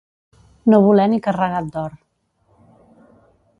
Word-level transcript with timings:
No 0.73 0.79
voler 0.85 1.05
ni 1.11 1.19
carregat 1.27 1.69
d'or. 1.77 1.95